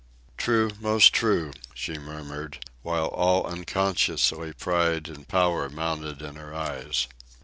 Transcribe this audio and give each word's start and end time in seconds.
'""True, 0.39 0.71
most 0.79 1.13
true," 1.13 1.53
she 1.75 1.99
murmured, 1.99 2.65
while 2.81 3.05
all 3.05 3.45
unconsciously 3.45 4.51
pride 4.51 5.07
and 5.07 5.27
power 5.27 5.69
mounted 5.69 6.23
in 6.23 6.37
her 6.37 6.55
eyes. 6.55 7.07